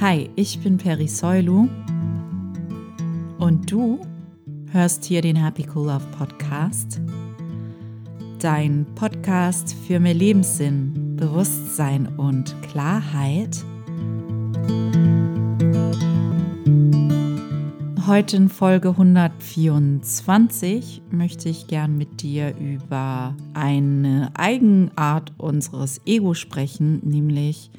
Hi, 0.00 0.28
ich 0.34 0.58
bin 0.60 0.78
Peri 0.78 1.06
Soilu 1.06 1.68
und 3.38 3.70
du 3.70 4.00
hörst 4.72 5.04
hier 5.04 5.20
den 5.20 5.36
Happy 5.36 5.66
Cool 5.74 5.88
Love 5.88 6.06
Podcast. 6.16 7.02
Dein 8.38 8.86
Podcast 8.94 9.76
für 9.86 10.00
mehr 10.00 10.14
Lebenssinn, 10.14 11.16
Bewusstsein 11.16 12.06
und 12.16 12.54
Klarheit. 12.62 13.62
Heute 18.06 18.38
in 18.38 18.48
Folge 18.48 18.88
124 18.88 21.02
möchte 21.10 21.50
ich 21.50 21.66
gern 21.66 21.98
mit 21.98 22.22
dir 22.22 22.54
über 22.56 23.36
eine 23.52 24.30
Eigenart 24.32 25.34
unseres 25.36 26.00
Ego 26.06 26.32
sprechen, 26.32 27.00
nämlich 27.04 27.70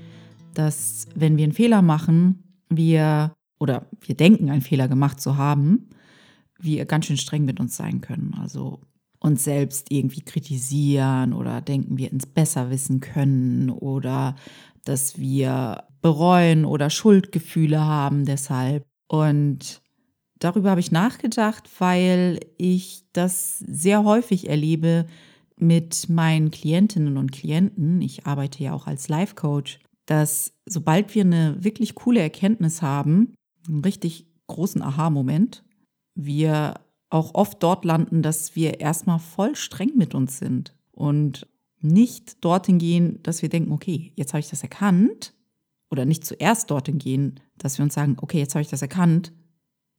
dass 0.53 1.07
wenn 1.15 1.37
wir 1.37 1.43
einen 1.43 1.53
Fehler 1.53 1.81
machen, 1.81 2.59
wir 2.69 3.33
oder 3.59 3.87
wir 4.01 4.15
denken, 4.15 4.49
einen 4.49 4.61
Fehler 4.61 4.87
gemacht 4.87 5.21
zu 5.21 5.37
haben, 5.37 5.89
wir 6.59 6.85
ganz 6.85 7.05
schön 7.05 7.17
streng 7.17 7.45
mit 7.45 7.59
uns 7.59 7.75
sein 7.75 8.01
können. 8.01 8.33
Also 8.39 8.81
uns 9.19 9.43
selbst 9.43 9.91
irgendwie 9.91 10.21
kritisieren 10.21 11.33
oder 11.33 11.61
denken, 11.61 11.97
wir 11.97 12.11
ins 12.11 12.25
Besserwissen 12.25 12.99
können 13.01 13.69
oder 13.69 14.35
dass 14.83 15.19
wir 15.19 15.83
bereuen 16.01 16.65
oder 16.65 16.89
Schuldgefühle 16.89 17.79
haben 17.79 18.25
deshalb. 18.25 18.85
Und 19.07 19.81
darüber 20.39 20.71
habe 20.71 20.79
ich 20.79 20.91
nachgedacht, 20.91 21.69
weil 21.77 22.39
ich 22.57 23.03
das 23.13 23.59
sehr 23.59 24.03
häufig 24.03 24.49
erlebe 24.49 25.05
mit 25.55 26.09
meinen 26.09 26.49
Klientinnen 26.49 27.17
und 27.17 27.31
Klienten. 27.31 28.01
Ich 28.01 28.25
arbeite 28.25 28.63
ja 28.63 28.73
auch 28.73 28.87
als 28.87 29.07
Life 29.07 29.35
Coach 29.35 29.79
dass 30.05 30.53
sobald 30.65 31.15
wir 31.15 31.23
eine 31.23 31.63
wirklich 31.63 31.95
coole 31.95 32.19
Erkenntnis 32.19 32.81
haben, 32.81 33.35
einen 33.67 33.81
richtig 33.81 34.27
großen 34.47 34.81
Aha-Moment, 34.81 35.63
wir 36.15 36.75
auch 37.09 37.33
oft 37.35 37.61
dort 37.61 37.85
landen, 37.85 38.21
dass 38.21 38.55
wir 38.55 38.79
erstmal 38.79 39.19
voll 39.19 39.55
streng 39.55 39.91
mit 39.95 40.15
uns 40.15 40.39
sind 40.39 40.75
und 40.91 41.47
nicht 41.81 42.43
dorthin 42.43 42.77
gehen, 42.77 43.19
dass 43.23 43.41
wir 43.41 43.49
denken, 43.49 43.71
okay, 43.71 44.13
jetzt 44.15 44.33
habe 44.33 44.39
ich 44.39 44.49
das 44.49 44.63
erkannt. 44.63 45.33
Oder 45.89 46.05
nicht 46.05 46.25
zuerst 46.25 46.71
dorthin 46.71 46.99
gehen, 46.99 47.41
dass 47.57 47.77
wir 47.77 47.83
uns 47.83 47.93
sagen, 47.93 48.15
okay, 48.21 48.39
jetzt 48.39 48.55
habe 48.55 48.61
ich 48.61 48.69
das 48.69 48.81
erkannt. 48.81 49.33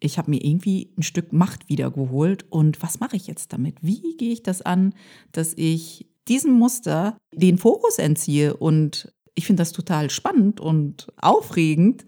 Ich 0.00 0.16
habe 0.16 0.30
mir 0.30 0.42
irgendwie 0.42 0.94
ein 0.96 1.02
Stück 1.02 1.34
Macht 1.34 1.68
wiedergeholt 1.68 2.50
und 2.50 2.82
was 2.82 2.98
mache 2.98 3.16
ich 3.16 3.26
jetzt 3.26 3.52
damit? 3.52 3.76
Wie 3.82 4.16
gehe 4.16 4.32
ich 4.32 4.42
das 4.42 4.62
an, 4.62 4.94
dass 5.32 5.52
ich 5.54 6.08
diesem 6.28 6.52
Muster 6.52 7.18
den 7.34 7.58
Fokus 7.58 7.98
entziehe 7.98 8.56
und 8.56 9.12
ich 9.34 9.46
finde 9.46 9.60
das 9.60 9.72
total 9.72 10.10
spannend 10.10 10.60
und 10.60 11.08
aufregend. 11.20 12.04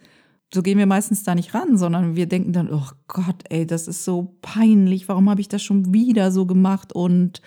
So 0.52 0.62
gehen 0.62 0.78
wir 0.78 0.86
meistens 0.86 1.24
da 1.24 1.34
nicht 1.34 1.54
ran, 1.54 1.76
sondern 1.76 2.16
wir 2.16 2.26
denken 2.26 2.52
dann, 2.52 2.72
oh 2.72 2.86
Gott, 3.08 3.42
ey, 3.48 3.66
das 3.66 3.88
ist 3.88 4.04
so 4.04 4.36
peinlich, 4.42 5.08
warum 5.08 5.28
habe 5.28 5.40
ich 5.40 5.48
das 5.48 5.62
schon 5.62 5.92
wieder 5.92 6.30
so 6.30 6.46
gemacht 6.46 6.92
und 6.92 7.40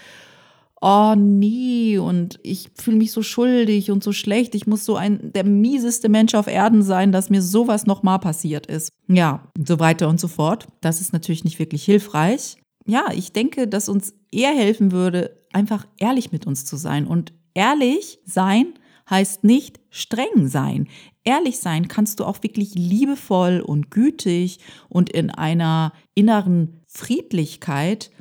oh 0.82 1.16
nee, 1.16 1.98
und 1.98 2.40
ich 2.44 2.70
fühle 2.76 2.98
mich 2.98 3.12
so 3.12 3.24
schuldig 3.24 3.92
und 3.92 4.04
so 4.04 4.12
schlecht. 4.12 4.56
Ich 4.56 4.68
muss 4.68 4.86
so 4.86 4.96
ein 4.96 5.32
der 5.34 5.44
mieseste 5.44 6.10
Mensch 6.10 6.36
auf 6.36 6.48
Erden 6.48 6.84
sein, 6.84 7.12
dass 7.12 7.30
mir 7.30 7.42
sowas 7.42 7.86
nochmal 7.86 8.20
passiert 8.20 8.68
ist. 8.68 8.92
Ja, 9.08 9.48
so 9.66 9.80
weiter 9.80 10.10
und 10.10 10.20
so 10.20 10.28
fort. 10.28 10.68
Das 10.82 11.02
ist 11.02 11.14
natürlich 11.14 11.44
nicht 11.44 11.60
wirklich 11.60 11.84
hilfreich. 11.84 12.58
Ja, 12.86 13.06
ich 13.14 13.34
denke, 13.34 13.68
dass 13.68 13.90
uns 13.90 14.14
eher 14.32 14.54
helfen 14.54 14.92
würde, 14.92 15.38
einfach 15.52 15.88
ehrlich 15.98 16.32
mit 16.32 16.46
uns 16.46 16.66
zu 16.66 16.78
sein 16.78 17.08
und 17.08 17.34
ehrlich 17.54 18.20
sein 18.26 18.74
heißt 19.10 19.44
nicht 19.44 19.80
streng 19.90 20.48
sein. 20.48 20.88
Ehrlich 21.24 21.60
sein 21.60 21.88
kannst 21.88 22.20
du 22.20 22.26
auch 22.26 22.44
wirklich 22.44 22.76
liebevoll 22.76 23.62
und 23.62 23.92
gütig 23.92 24.60
und 24.90 25.10
in 25.10 25.30
einer 25.30 25.94
inneren 26.16 26.82
Friedlichkeit. 26.88 28.12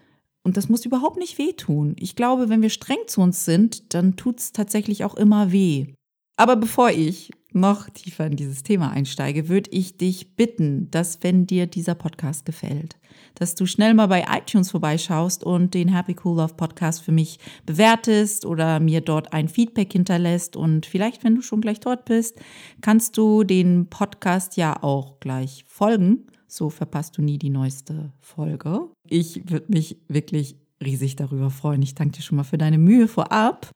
Und 0.42 0.56
das 0.56 0.68
muss 0.68 0.84
überhaupt 0.84 1.18
nicht 1.18 1.38
wehtun. 1.38 1.96
Ich 1.98 2.16
glaube, 2.16 2.48
wenn 2.48 2.62
wir 2.62 2.70
streng 2.70 2.98
zu 3.06 3.20
uns 3.20 3.44
sind, 3.44 3.94
dann 3.94 4.16
tut 4.16 4.40
es 4.40 4.52
tatsächlich 4.52 5.04
auch 5.04 5.14
immer 5.14 5.52
weh. 5.52 5.94
Aber 6.36 6.56
bevor 6.56 6.90
ich 6.90 7.30
noch 7.56 7.90
tiefer 7.90 8.26
in 8.26 8.36
dieses 8.36 8.62
Thema 8.62 8.90
einsteige, 8.90 9.48
würde 9.48 9.70
ich 9.72 9.96
dich 9.96 10.36
bitten, 10.36 10.90
dass 10.90 11.22
wenn 11.22 11.46
dir 11.46 11.66
dieser 11.66 11.94
Podcast 11.94 12.44
gefällt, 12.44 12.96
dass 13.34 13.54
du 13.54 13.66
schnell 13.66 13.94
mal 13.94 14.06
bei 14.06 14.24
iTunes 14.30 14.70
vorbeischaust 14.70 15.42
und 15.42 15.74
den 15.74 15.88
Happy 15.88 16.14
Cool 16.24 16.36
Love 16.36 16.54
Podcast 16.54 17.02
für 17.02 17.12
mich 17.12 17.38
bewertest 17.64 18.44
oder 18.44 18.80
mir 18.80 19.00
dort 19.00 19.32
ein 19.32 19.48
Feedback 19.48 19.92
hinterlässt. 19.92 20.56
Und 20.56 20.86
vielleicht, 20.86 21.24
wenn 21.24 21.34
du 21.34 21.42
schon 21.42 21.60
gleich 21.60 21.80
dort 21.80 22.04
bist, 22.04 22.38
kannst 22.80 23.16
du 23.16 23.44
den 23.44 23.88
Podcast 23.88 24.56
ja 24.56 24.82
auch 24.82 25.18
gleich 25.20 25.64
folgen. 25.66 26.26
So 26.46 26.70
verpasst 26.70 27.18
du 27.18 27.22
nie 27.22 27.38
die 27.38 27.50
neueste 27.50 28.12
Folge. 28.20 28.88
Ich 29.08 29.50
würde 29.50 29.66
mich 29.72 29.98
wirklich 30.08 30.56
riesig 30.82 31.16
darüber 31.16 31.50
freuen. 31.50 31.82
Ich 31.82 31.94
danke 31.94 32.16
dir 32.16 32.22
schon 32.22 32.36
mal 32.36 32.44
für 32.44 32.58
deine 32.58 32.78
Mühe 32.78 33.08
vorab. 33.08 33.70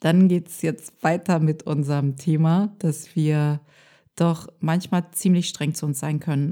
Dann 0.00 0.28
geht 0.28 0.48
es 0.48 0.62
jetzt 0.62 1.02
weiter 1.02 1.38
mit 1.38 1.62
unserem 1.64 2.16
Thema, 2.16 2.74
dass 2.78 3.14
wir 3.14 3.60
doch 4.16 4.48
manchmal 4.60 5.10
ziemlich 5.12 5.48
streng 5.48 5.74
zu 5.74 5.86
uns 5.86 6.00
sein 6.00 6.20
können. 6.20 6.50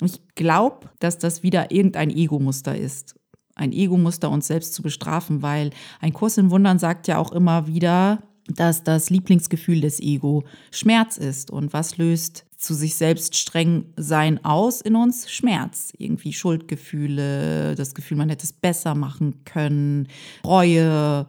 Mm, 0.00 0.04
ich 0.04 0.20
glaube, 0.34 0.90
dass 0.98 1.18
das 1.18 1.42
wieder 1.42 1.70
irgendein 1.70 2.10
Ego-Muster 2.10 2.76
ist. 2.76 3.16
Ein 3.54 3.72
Ego-Muster, 3.72 4.30
uns 4.30 4.46
selbst 4.46 4.74
zu 4.74 4.82
bestrafen, 4.82 5.42
weil 5.42 5.70
ein 6.00 6.12
Kurs 6.12 6.38
in 6.38 6.50
Wundern 6.50 6.78
sagt 6.78 7.08
ja 7.08 7.18
auch 7.18 7.32
immer 7.32 7.66
wieder, 7.66 8.22
dass 8.48 8.82
das 8.82 9.10
Lieblingsgefühl 9.10 9.80
des 9.80 10.00
Ego 10.00 10.44
Schmerz 10.70 11.16
ist. 11.16 11.50
Und 11.50 11.72
was 11.72 11.98
löst 11.98 12.44
zu 12.56 12.74
sich 12.74 12.94
selbst 12.94 13.36
streng 13.36 13.86
sein 13.96 14.44
aus 14.44 14.80
in 14.80 14.96
uns? 14.96 15.30
Schmerz. 15.30 15.92
Irgendwie 15.98 16.32
Schuldgefühle, 16.32 17.74
das 17.74 17.94
Gefühl, 17.94 18.16
man 18.16 18.28
hätte 18.28 18.44
es 18.44 18.52
besser 18.52 18.94
machen 18.94 19.44
können, 19.44 20.08
Reue 20.44 21.26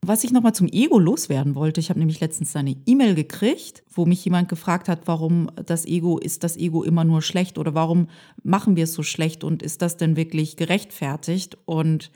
was 0.00 0.24
ich 0.24 0.32
nochmal 0.32 0.54
zum 0.54 0.68
Ego 0.68 0.98
loswerden 0.98 1.54
wollte, 1.54 1.80
ich 1.80 1.90
habe 1.90 1.98
nämlich 1.98 2.20
letztens 2.20 2.54
eine 2.54 2.76
E-Mail 2.86 3.14
gekriegt, 3.14 3.82
wo 3.92 4.06
mich 4.06 4.24
jemand 4.24 4.48
gefragt 4.48 4.88
hat, 4.88 5.02
warum 5.06 5.50
das 5.54 5.86
Ego, 5.86 6.18
ist 6.18 6.44
das 6.44 6.56
Ego 6.56 6.84
immer 6.84 7.04
nur 7.04 7.20
schlecht 7.20 7.58
oder 7.58 7.74
warum 7.74 8.08
machen 8.42 8.76
wir 8.76 8.84
es 8.84 8.94
so 8.94 9.02
schlecht 9.02 9.44
und 9.44 9.62
ist 9.62 9.82
das 9.82 9.96
denn 9.96 10.16
wirklich 10.16 10.56
gerechtfertigt? 10.56 11.58
Und 11.64 12.10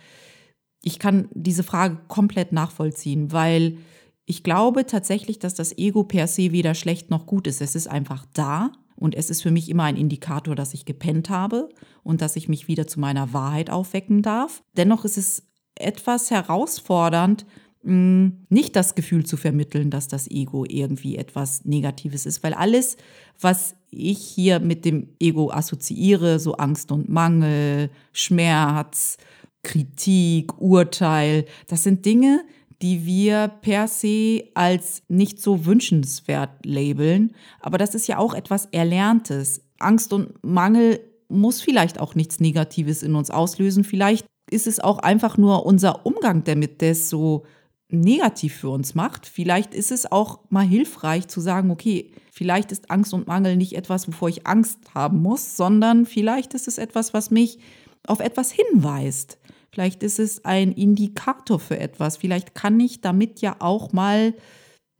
ich 0.83 0.99
kann 0.99 1.29
diese 1.33 1.65
Frage 1.65 1.99
komplett 2.09 2.53
nachvollziehen, 2.53 3.33
weil 3.33 3.79
ich 4.27 4.45
glaube 4.45 4.87
tatsächlich, 4.87 5.39
dass 5.39 5.55
das 5.55 5.77
Ego 5.77 6.05
per 6.05 6.29
se 6.29 6.53
weder 6.53 6.75
schlecht 6.75 7.11
noch 7.11 7.27
gut 7.27 7.47
ist. 7.47 7.61
Es 7.61 7.75
ist 7.75 7.89
einfach 7.89 8.27
da 8.33 8.73
und 8.95 9.17
es 9.17 9.31
ist 9.31 9.43
für 9.43 9.51
mich 9.51 9.69
immer 9.69 9.85
ein 9.85 9.97
Indikator, 9.97 10.55
dass 10.55 10.75
ich 10.75 10.85
gepennt 10.85 11.31
habe 11.31 11.69
und 12.05 12.23
dass 12.23 12.37
ich 12.37 12.49
mich 12.49 12.69
wieder 12.69 12.87
zu 12.87 13.01
meiner 13.01 13.33
Wahrheit 13.33 13.71
aufwecken 13.71 14.23
darf. 14.23 14.63
Dennoch 14.77 15.05
ist 15.05 15.19
es 15.19 15.49
etwas 15.75 16.31
herausfordernd, 16.31 17.47
nicht 17.85 18.77
das 18.77 18.95
Gefühl 18.95 19.27
zu 19.27 19.37
vermitteln, 19.37 19.91
dass 19.91 20.07
das 20.07 20.31
Ego 20.31 20.65
irgendwie 20.69 21.17
etwas 21.17 21.65
Negatives 21.65 22.27
ist, 22.27 22.43
weil 22.45 22.55
alles, 22.55 22.97
was 23.41 23.75
ich 23.91 24.19
hier 24.19 24.61
mit 24.61 24.85
dem 24.85 25.09
Ego 25.19 25.51
assoziiere, 25.51 26.39
so 26.39 26.55
Angst 26.55 26.93
und 26.93 27.09
Mangel, 27.09 27.91
Schmerz, 28.13 29.17
Kritik, 29.65 30.61
Urteil, 30.61 31.45
das 31.67 31.83
sind 31.83 32.05
Dinge, 32.05 32.45
die 32.83 33.05
wir 33.05 33.49
per 33.49 33.89
se 33.89 34.45
als 34.55 35.03
nicht 35.09 35.41
so 35.41 35.67
wünschenswert 35.67 36.65
labeln. 36.65 37.33
Aber 37.61 37.79
das 37.79 37.95
ist 37.95 38.09
ja 38.09 38.19
auch 38.19 38.35
etwas 38.35 38.67
Erlerntes. 38.67 39.63
Angst 39.79 40.13
und 40.13 40.33
Mangel 40.43 41.01
muss 41.29 41.61
vielleicht 41.61 42.01
auch 42.01 42.15
nichts 42.15 42.41
Negatives 42.41 43.03
in 43.03 43.15
uns 43.15 43.31
auslösen. 43.31 43.85
Vielleicht 43.85 44.27
ist 44.51 44.67
es 44.67 44.81
auch 44.81 44.99
einfach 44.99 45.39
nur 45.39 45.65
unser 45.65 46.05
Umgang 46.05 46.45
damit, 46.45 46.81
der 46.81 46.95
so 46.95 47.45
negativ 47.93 48.57
für 48.57 48.71
uns 48.71 48.95
macht. 48.95 49.27
Vielleicht 49.27 49.75
ist 49.75 49.93
es 49.93 50.11
auch 50.11 50.41
mal 50.49 50.65
hilfreich 50.65 51.29
zu 51.29 51.41
sagen, 51.41 51.71
okay, 51.71 52.11
vielleicht 52.33 52.73
ist 52.73 52.91
Angst 52.91 53.13
und 53.15 53.27
Mangel 53.27 53.57
nicht 53.57 53.75
etwas, 53.75 54.09
wovor 54.09 54.29
ich 54.29 54.47
Angst 54.47 54.79
haben 54.95 55.23
muss, 55.23 55.57
sondern 55.57 56.07
vielleicht 56.07 56.55
ist 56.55 56.69
es 56.69 56.79
etwas, 56.79 57.15
was 57.15 57.31
mich 57.31 57.59
auf 58.07 58.21
etwas 58.21 58.51
hinweist. 58.51 59.39
Vielleicht 59.71 60.03
ist 60.03 60.19
es 60.19 60.45
ein 60.45 60.73
Indikator 60.73 61.59
für 61.59 61.79
etwas. 61.79 62.17
Vielleicht 62.17 62.55
kann 62.55 62.79
ich 62.81 63.01
damit 63.01 63.41
ja 63.41 63.57
auch 63.59 63.93
mal 63.93 64.35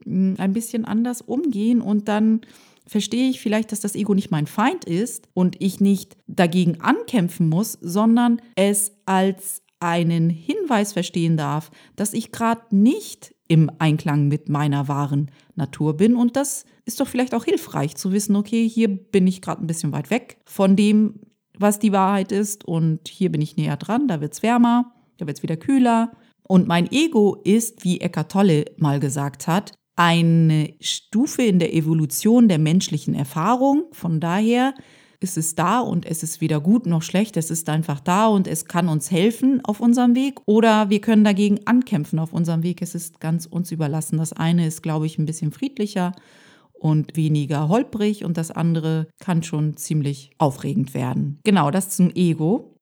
hm, 0.03 0.35
ein 0.37 0.53
bisschen 0.53 0.85
anders 0.85 1.21
umgehen 1.21 1.81
und 1.81 2.07
dann 2.07 2.41
verstehe 2.85 3.29
ich 3.29 3.39
vielleicht, 3.39 3.71
dass 3.71 3.79
das 3.79 3.95
Ego 3.95 4.13
nicht 4.13 4.31
mein 4.31 4.47
Feind 4.47 4.85
ist 4.85 5.29
und 5.33 5.61
ich 5.61 5.79
nicht 5.79 6.17
dagegen 6.27 6.81
ankämpfen 6.81 7.49
muss, 7.49 7.77
sondern 7.81 8.41
es 8.55 8.93
als 9.05 9.62
einen 9.83 10.29
Hinweis 10.29 10.93
verstehen 10.93 11.37
darf, 11.37 11.69
dass 11.95 12.13
ich 12.13 12.31
gerade 12.31 12.63
nicht 12.71 13.35
im 13.47 13.69
Einklang 13.77 14.27
mit 14.27 14.49
meiner 14.49 14.87
wahren 14.87 15.29
Natur 15.55 15.95
bin. 15.97 16.15
Und 16.15 16.35
das 16.35 16.65
ist 16.85 16.99
doch 16.99 17.07
vielleicht 17.07 17.35
auch 17.35 17.45
hilfreich 17.45 17.95
zu 17.95 18.11
wissen, 18.11 18.35
okay, 18.35 18.67
hier 18.67 18.87
bin 18.87 19.27
ich 19.27 19.41
gerade 19.41 19.63
ein 19.63 19.67
bisschen 19.67 19.91
weit 19.91 20.09
weg 20.09 20.37
von 20.45 20.75
dem, 20.75 21.19
was 21.57 21.79
die 21.79 21.91
Wahrheit 21.91 22.31
ist. 22.31 22.65
Und 22.65 23.07
hier 23.07 23.31
bin 23.31 23.41
ich 23.41 23.57
näher 23.57 23.77
dran, 23.77 24.07
da 24.07 24.21
wird 24.21 24.33
es 24.33 24.43
wärmer, 24.43 24.93
da 25.17 25.27
wird 25.27 25.37
es 25.37 25.43
wieder 25.43 25.57
kühler. 25.57 26.11
Und 26.43 26.67
mein 26.67 26.91
Ego 26.91 27.37
ist, 27.43 27.83
wie 27.83 28.01
Eckart 28.01 28.31
Tolle 28.31 28.65
mal 28.77 28.99
gesagt 28.99 29.47
hat, 29.47 29.73
eine 29.95 30.73
Stufe 30.79 31.43
in 31.43 31.59
der 31.59 31.73
Evolution 31.73 32.47
der 32.47 32.57
menschlichen 32.57 33.13
Erfahrung. 33.13 33.85
Von 33.91 34.19
daher 34.19 34.73
ist 35.23 35.37
es 35.37 35.55
da 35.55 35.79
und 35.79 36.05
es 36.05 36.21
ist 36.21 36.41
weder 36.41 36.59
gut 36.59 36.85
noch 36.85 37.01
schlecht. 37.01 37.37
Es 37.37 37.49
ist 37.49 37.69
einfach 37.69 37.99
da 37.99 38.27
und 38.27 38.47
es 38.47 38.65
kann 38.65 38.89
uns 38.89 39.09
helfen 39.09 39.63
auf 39.63 39.79
unserem 39.79 40.15
Weg. 40.15 40.39
Oder 40.45 40.89
wir 40.89 41.01
können 41.01 41.23
dagegen 41.23 41.65
ankämpfen 41.65 42.19
auf 42.19 42.33
unserem 42.33 42.63
Weg. 42.63 42.81
Es 42.81 42.93
ist 42.93 43.19
ganz 43.19 43.45
uns 43.45 43.71
überlassen. 43.71 44.17
Das 44.17 44.33
eine 44.33 44.67
ist, 44.67 44.83
glaube 44.83 45.05
ich, 45.05 45.17
ein 45.17 45.25
bisschen 45.25 45.51
friedlicher 45.51 46.11
und 46.73 47.15
weniger 47.15 47.69
holprig 47.69 48.25
und 48.25 48.37
das 48.37 48.51
andere 48.51 49.07
kann 49.19 49.41
schon 49.41 49.77
ziemlich 49.77 50.31
aufregend 50.37 50.93
werden. 50.93 51.39
Genau, 51.45 51.71
das 51.71 51.95
zum 51.95 52.11
Ego. 52.13 52.75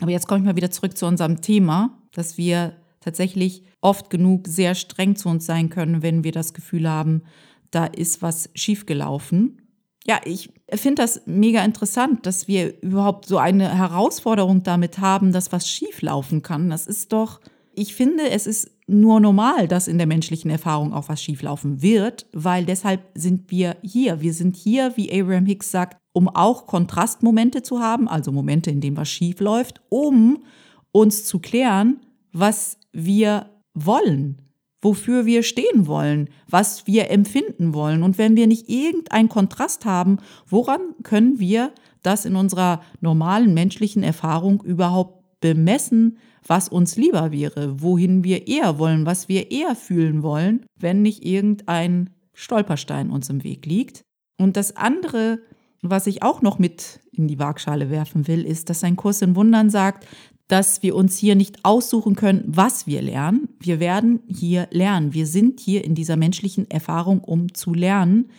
Aber 0.00 0.10
jetzt 0.10 0.26
komme 0.26 0.40
ich 0.40 0.46
mal 0.46 0.56
wieder 0.56 0.70
zurück 0.70 0.96
zu 0.96 1.06
unserem 1.06 1.42
Thema, 1.42 2.02
dass 2.12 2.38
wir 2.38 2.76
tatsächlich 3.00 3.64
oft 3.80 4.10
genug 4.10 4.48
sehr 4.48 4.74
streng 4.74 5.14
zu 5.14 5.28
uns 5.28 5.46
sein 5.46 5.68
können, 5.70 6.02
wenn 6.02 6.24
wir 6.24 6.32
das 6.32 6.54
Gefühl 6.54 6.88
haben, 6.88 7.22
da 7.70 7.84
ist 7.84 8.22
was 8.22 8.50
schiefgelaufen. 8.54 9.65
Ja, 10.06 10.20
ich 10.24 10.50
finde 10.72 11.02
das 11.02 11.22
mega 11.26 11.64
interessant, 11.64 12.26
dass 12.26 12.46
wir 12.46 12.80
überhaupt 12.80 13.26
so 13.26 13.38
eine 13.38 13.76
Herausforderung 13.76 14.62
damit 14.62 14.98
haben, 14.98 15.32
dass 15.32 15.50
was 15.50 15.68
schieflaufen 15.68 16.42
kann. 16.42 16.70
Das 16.70 16.86
ist 16.86 17.12
doch, 17.12 17.40
ich 17.74 17.94
finde, 17.94 18.30
es 18.30 18.46
ist 18.46 18.70
nur 18.86 19.18
normal, 19.18 19.66
dass 19.66 19.88
in 19.88 19.98
der 19.98 20.06
menschlichen 20.06 20.48
Erfahrung 20.50 20.92
auch 20.92 21.08
was 21.08 21.20
schieflaufen 21.20 21.82
wird, 21.82 22.26
weil 22.32 22.64
deshalb 22.64 23.02
sind 23.14 23.50
wir 23.50 23.78
hier. 23.82 24.20
Wir 24.20 24.32
sind 24.32 24.54
hier, 24.54 24.92
wie 24.96 25.10
Abraham 25.10 25.46
Hicks 25.46 25.72
sagt, 25.72 25.98
um 26.12 26.28
auch 26.28 26.66
Kontrastmomente 26.66 27.62
zu 27.62 27.80
haben, 27.80 28.06
also 28.06 28.30
Momente, 28.30 28.70
in 28.70 28.80
denen 28.80 28.96
was 28.96 29.08
schief 29.08 29.40
läuft, 29.40 29.80
um 29.88 30.44
uns 30.92 31.24
zu 31.24 31.40
klären, 31.40 32.00
was 32.32 32.78
wir 32.92 33.50
wollen, 33.74 34.45
wofür 34.86 35.26
wir 35.26 35.42
stehen 35.42 35.88
wollen, 35.88 36.30
was 36.48 36.86
wir 36.86 37.10
empfinden 37.10 37.74
wollen. 37.74 38.04
Und 38.04 38.18
wenn 38.18 38.36
wir 38.36 38.46
nicht 38.46 38.68
irgendeinen 38.68 39.28
Kontrast 39.28 39.84
haben, 39.84 40.18
woran 40.48 40.80
können 41.02 41.40
wir 41.40 41.72
das 42.02 42.24
in 42.24 42.36
unserer 42.36 42.80
normalen 43.00 43.52
menschlichen 43.52 44.04
Erfahrung 44.04 44.62
überhaupt 44.62 45.24
bemessen, 45.40 46.18
was 46.46 46.68
uns 46.68 46.94
lieber 46.94 47.32
wäre, 47.32 47.82
wohin 47.82 48.22
wir 48.22 48.46
eher 48.46 48.78
wollen, 48.78 49.06
was 49.06 49.28
wir 49.28 49.50
eher 49.50 49.74
fühlen 49.74 50.22
wollen, 50.22 50.64
wenn 50.78 51.02
nicht 51.02 51.26
irgendein 51.26 52.10
Stolperstein 52.32 53.10
uns 53.10 53.28
im 53.28 53.42
Weg 53.42 53.66
liegt. 53.66 54.04
Und 54.38 54.56
das 54.56 54.76
andere, 54.76 55.40
was 55.82 56.06
ich 56.06 56.22
auch 56.22 56.42
noch 56.42 56.60
mit 56.60 57.00
in 57.10 57.26
die 57.26 57.40
Waagschale 57.40 57.90
werfen 57.90 58.28
will, 58.28 58.46
ist, 58.46 58.70
dass 58.70 58.84
ein 58.84 58.94
Kurs 58.94 59.20
in 59.20 59.34
Wundern 59.34 59.68
sagt, 59.68 60.06
dass 60.48 60.82
wir 60.82 60.94
uns 60.94 61.16
hier 61.16 61.34
nicht 61.34 61.64
aussuchen 61.64 62.14
können, 62.14 62.44
was 62.46 62.86
wir 62.86 63.02
lernen. 63.02 63.48
Wir 63.58 63.80
werden 63.80 64.20
hier 64.28 64.68
lernen. 64.70 65.12
Wir 65.12 65.26
sind 65.26 65.60
hier 65.60 65.84
in 65.84 65.94
dieser 65.94 66.16
menschlichen 66.16 66.70
Erfahrung, 66.70 67.20
um 67.24 67.52
zu 67.54 67.74
lernen. 67.74 68.30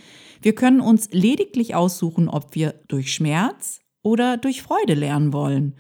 Wir 0.42 0.56
können 0.56 0.80
uns 0.80 1.10
lediglich 1.12 1.76
aussuchen, 1.76 2.30
ob 2.30 2.56
wir 2.56 2.76
durch 2.88 3.14
Schmerz 3.14 3.82
oder 4.04 4.38
durch 4.38 4.62
Freude 4.62 4.94
lernen 4.94 5.34
wollen. 5.34 5.76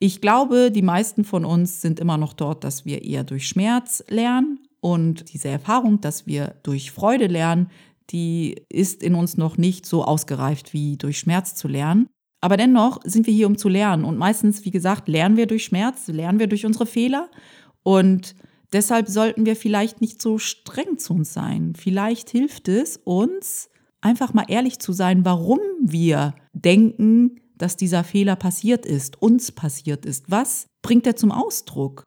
Ich 0.00 0.20
glaube, 0.20 0.70
die 0.70 0.82
meisten 0.82 1.24
von 1.24 1.44
uns 1.44 1.80
sind 1.80 2.00
immer 2.00 2.18
noch 2.18 2.32
dort, 2.32 2.64
dass 2.64 2.84
wir 2.84 3.02
eher 3.04 3.24
durch 3.24 3.48
Schmerz 3.48 4.04
lernen. 4.08 4.60
Und 4.80 5.32
diese 5.32 5.48
Erfahrung, 5.48 6.00
dass 6.00 6.26
wir 6.26 6.54
durch 6.62 6.92
Freude 6.92 7.26
lernen, 7.26 7.68
die 8.10 8.62
ist 8.68 9.02
in 9.02 9.14
uns 9.14 9.36
noch 9.36 9.58
nicht 9.58 9.86
so 9.86 10.04
ausgereift 10.04 10.72
wie 10.72 10.96
durch 10.96 11.18
Schmerz 11.18 11.54
zu 11.54 11.68
lernen. 11.68 12.08
Aber 12.40 12.56
dennoch 12.56 13.00
sind 13.04 13.26
wir 13.26 13.34
hier, 13.34 13.46
um 13.46 13.58
zu 13.58 13.68
lernen. 13.68 14.04
Und 14.04 14.16
meistens, 14.16 14.64
wie 14.64 14.70
gesagt, 14.70 15.08
lernen 15.08 15.36
wir 15.36 15.46
durch 15.46 15.64
Schmerz, 15.64 16.06
lernen 16.08 16.38
wir 16.38 16.46
durch 16.46 16.64
unsere 16.64 16.86
Fehler. 16.86 17.28
Und 17.82 18.36
deshalb 18.72 19.08
sollten 19.08 19.44
wir 19.44 19.56
vielleicht 19.56 20.00
nicht 20.00 20.22
so 20.22 20.38
streng 20.38 20.98
zu 20.98 21.14
uns 21.14 21.32
sein. 21.32 21.74
Vielleicht 21.76 22.30
hilft 22.30 22.68
es 22.68 22.96
uns, 22.98 23.68
einfach 24.00 24.34
mal 24.34 24.46
ehrlich 24.48 24.78
zu 24.78 24.92
sein, 24.92 25.24
warum 25.24 25.58
wir 25.80 26.34
denken, 26.52 27.40
dass 27.56 27.76
dieser 27.76 28.04
Fehler 28.04 28.36
passiert 28.36 28.86
ist, 28.86 29.20
uns 29.20 29.50
passiert 29.50 30.06
ist. 30.06 30.30
Was 30.30 30.66
bringt 30.82 31.06
er 31.06 31.16
zum 31.16 31.32
Ausdruck? 31.32 32.04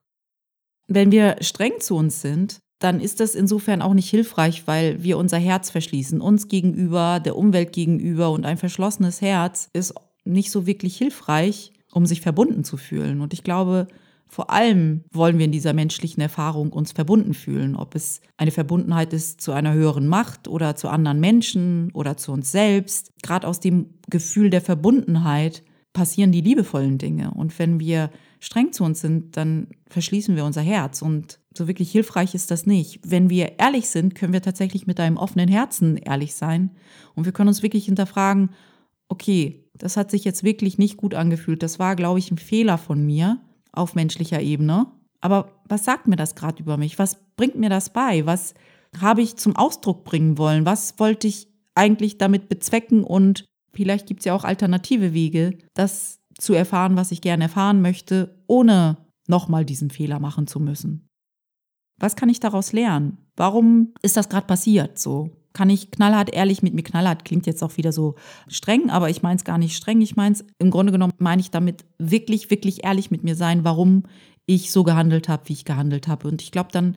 Wenn 0.87 1.11
wir 1.11 1.37
streng 1.41 1.73
zu 1.79 1.95
uns 1.95 2.21
sind, 2.21 2.59
dann 2.79 2.99
ist 2.99 3.19
das 3.19 3.35
insofern 3.35 3.81
auch 3.81 3.93
nicht 3.93 4.09
hilfreich, 4.09 4.65
weil 4.65 5.03
wir 5.03 5.17
unser 5.17 5.37
Herz 5.37 5.69
verschließen, 5.69 6.19
uns 6.19 6.47
gegenüber, 6.47 7.19
der 7.19 7.35
Umwelt 7.35 7.73
gegenüber 7.73 8.31
und 8.31 8.45
ein 8.45 8.57
verschlossenes 8.57 9.21
Herz 9.21 9.69
ist 9.73 9.93
nicht 10.23 10.51
so 10.51 10.65
wirklich 10.65 10.97
hilfreich, 10.97 11.73
um 11.91 12.05
sich 12.05 12.21
verbunden 12.21 12.63
zu 12.63 12.77
fühlen. 12.77 13.21
Und 13.21 13.33
ich 13.33 13.43
glaube, 13.43 13.87
vor 14.27 14.49
allem 14.49 15.03
wollen 15.11 15.37
wir 15.39 15.45
in 15.45 15.51
dieser 15.51 15.73
menschlichen 15.73 16.21
Erfahrung 16.21 16.71
uns 16.71 16.93
verbunden 16.93 17.33
fühlen, 17.33 17.75
ob 17.75 17.95
es 17.95 18.21
eine 18.37 18.51
Verbundenheit 18.51 19.11
ist 19.11 19.41
zu 19.41 19.51
einer 19.51 19.73
höheren 19.73 20.07
Macht 20.07 20.47
oder 20.47 20.77
zu 20.77 20.87
anderen 20.87 21.19
Menschen 21.19 21.91
oder 21.91 22.15
zu 22.15 22.31
uns 22.31 22.49
selbst. 22.49 23.11
Gerade 23.23 23.45
aus 23.45 23.59
dem 23.59 23.95
Gefühl 24.09 24.49
der 24.49 24.61
Verbundenheit 24.61 25.63
passieren 25.91 26.31
die 26.31 26.39
liebevollen 26.39 26.97
Dinge. 26.97 27.31
Und 27.31 27.59
wenn 27.59 27.81
wir 27.81 28.09
streng 28.39 28.71
zu 28.71 28.85
uns 28.85 29.01
sind, 29.01 29.35
dann 29.35 29.67
verschließen 29.89 30.37
wir 30.37 30.45
unser 30.45 30.61
Herz. 30.61 31.01
Und 31.01 31.39
so 31.53 31.67
wirklich 31.67 31.91
hilfreich 31.91 32.33
ist 32.33 32.51
das 32.51 32.65
nicht. 32.65 33.01
Wenn 33.05 33.29
wir 33.29 33.59
ehrlich 33.59 33.89
sind, 33.89 34.15
können 34.15 34.31
wir 34.31 34.41
tatsächlich 34.41 34.87
mit 34.87 35.01
einem 35.01 35.17
offenen 35.17 35.49
Herzen 35.49 35.97
ehrlich 35.97 36.35
sein. 36.35 36.71
Und 37.15 37.25
wir 37.25 37.33
können 37.33 37.49
uns 37.49 37.63
wirklich 37.63 37.83
hinterfragen, 37.83 38.51
okay, 39.09 39.60
das 39.81 39.97
hat 39.97 40.11
sich 40.11 40.23
jetzt 40.23 40.43
wirklich 40.43 40.77
nicht 40.77 40.95
gut 40.95 41.15
angefühlt. 41.15 41.63
Das 41.63 41.79
war, 41.79 41.95
glaube 41.95 42.19
ich, 42.19 42.29
ein 42.29 42.37
Fehler 42.37 42.77
von 42.77 43.03
mir 43.03 43.39
auf 43.71 43.95
menschlicher 43.95 44.39
Ebene. 44.39 44.85
Aber 45.21 45.51
was 45.67 45.83
sagt 45.83 46.07
mir 46.07 46.15
das 46.15 46.35
gerade 46.35 46.61
über 46.61 46.77
mich? 46.77 46.99
Was 46.99 47.17
bringt 47.35 47.55
mir 47.55 47.69
das 47.69 47.91
bei? 47.91 48.25
Was 48.27 48.53
habe 48.99 49.23
ich 49.23 49.37
zum 49.37 49.55
Ausdruck 49.55 50.03
bringen 50.03 50.37
wollen? 50.37 50.67
Was 50.67 50.99
wollte 50.99 51.27
ich 51.27 51.47
eigentlich 51.73 52.19
damit 52.19 52.47
bezwecken? 52.47 53.03
Und 53.03 53.45
vielleicht 53.73 54.05
gibt 54.05 54.19
es 54.19 54.25
ja 54.25 54.35
auch 54.35 54.43
alternative 54.43 55.13
Wege, 55.13 55.57
das 55.73 56.19
zu 56.37 56.53
erfahren, 56.53 56.95
was 56.95 57.11
ich 57.11 57.21
gerne 57.21 57.45
erfahren 57.45 57.81
möchte, 57.81 58.43
ohne 58.45 58.97
nochmal 59.27 59.65
diesen 59.65 59.89
Fehler 59.89 60.19
machen 60.19 60.45
zu 60.45 60.59
müssen. 60.59 61.07
Was 61.99 62.15
kann 62.15 62.29
ich 62.29 62.39
daraus 62.39 62.71
lernen? 62.71 63.17
Warum 63.35 63.93
ist 64.03 64.15
das 64.15 64.29
gerade 64.29 64.45
passiert 64.45 64.99
so? 64.99 65.31
Kann 65.53 65.69
ich 65.69 65.91
knallhart 65.91 66.33
ehrlich 66.33 66.63
mit 66.63 66.73
mir 66.73 66.83
knallhart 66.83 67.25
klingt 67.25 67.45
jetzt 67.45 67.63
auch 67.63 67.77
wieder 67.77 67.91
so 67.91 68.15
streng, 68.47 68.89
aber 68.89 69.09
ich 69.09 69.21
meine 69.21 69.35
es 69.35 69.43
gar 69.43 69.57
nicht 69.57 69.75
streng. 69.75 70.01
Ich 70.01 70.15
meine 70.15 70.35
es 70.35 70.45
im 70.59 70.71
Grunde 70.71 70.91
genommen 70.91 71.13
meine 71.17 71.41
ich 71.41 71.51
damit 71.51 71.85
wirklich, 71.97 72.49
wirklich 72.49 72.83
ehrlich 72.83 73.11
mit 73.11 73.23
mir 73.23 73.35
sein, 73.35 73.63
warum 73.63 74.03
ich 74.45 74.71
so 74.71 74.83
gehandelt 74.83 75.29
habe, 75.29 75.49
wie 75.49 75.53
ich 75.53 75.65
gehandelt 75.65 76.07
habe. 76.07 76.27
Und 76.27 76.41
ich 76.41 76.51
glaube, 76.51 76.69
dann 76.71 76.95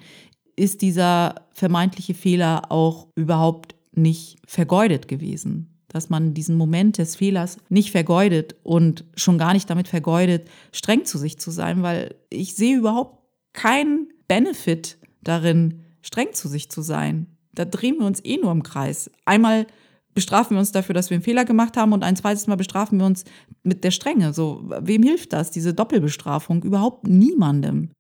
ist 0.57 0.83
dieser 0.83 1.47
vermeintliche 1.53 2.15
Fehler 2.15 2.71
auch 2.71 3.09
überhaupt 3.17 3.75
nicht 3.93 4.39
vergeudet 4.47 5.09
gewesen. 5.09 5.71
Dass 5.89 6.11
man 6.11 6.35
diesen 6.35 6.57
Moment 6.57 6.99
des 6.99 7.17
Fehlers 7.17 7.59
nicht 7.69 7.93
vergeudet 7.93 8.57
und 8.65 9.05
schon 9.15 9.39
gar 9.39 9.53
nicht 9.53 9.71
damit 9.71 9.87
vergeudet, 9.87 10.49
streng 10.73 11.05
zu 11.05 11.19
sich 11.19 11.39
zu 11.39 11.51
sein, 11.53 11.83
weil 11.83 12.17
ich 12.31 12.57
sehe 12.57 12.77
überhaupt 12.77 13.21
keinen 13.53 14.09
Benefit 14.27 14.99
darin, 15.23 15.85
streng 16.03 16.33
zu 16.33 16.49
sich 16.49 16.69
zu 16.69 16.83
sein. 16.83 17.34
Da 17.55 17.65
drehen 17.65 17.99
wir 17.99 18.07
uns 18.07 18.25
eh 18.25 18.37
nur 18.37 18.53
im 18.53 18.63
Kreis. 18.63 19.11
Einmal 19.25 19.67
bestrafen 20.15 20.57
wir 20.57 20.61
uns 20.61 20.73
dafür, 20.73 20.95
dass 20.95 21.11
wir 21.11 21.17
einen 21.17 21.25
Fehler 21.25 21.45
gemacht 21.45 21.77
haben 21.77 21.93
und 21.93 22.05
ein 22.05 22.17
zweites 22.17 22.47
Mal 22.47 22.57
bestrafen 22.57 22.99
wir 22.99 23.07
uns 23.07 23.25
mit 23.63 23.85
der 23.85 23.91
Strenge. 23.91 24.33
So, 24.33 24.63
wem 24.81 25.03
hilft 25.03 25.33
das, 25.33 25.51
diese 25.51 25.75
Doppelbestrafung? 25.75 26.63
Überhaupt 26.63 27.07
niemandem. 27.07 27.91